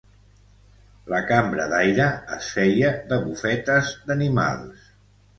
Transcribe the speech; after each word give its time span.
La 1.13 1.17
cambra 1.31 1.67
d’aire 1.73 2.07
es 2.37 2.47
feia 2.55 2.91
de 3.11 3.19
bufetes 3.27 3.91
d’animals. 4.07 4.89